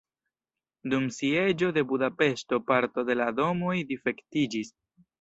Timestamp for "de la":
3.13-3.31